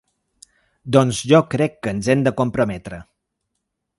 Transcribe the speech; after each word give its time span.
Doncs 0.95 1.19
jo 1.33 1.41
crec 1.51 1.77
que 1.87 1.93
ens 1.97 2.11
hem 2.13 2.25
de 2.29 2.35
comprometre. 2.41 3.01